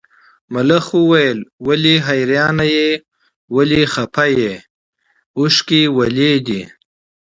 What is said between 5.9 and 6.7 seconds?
ولې دي.